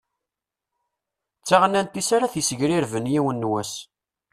[1.39, 3.73] D taɣennant-is ara t-issegrirben yiwen n wass.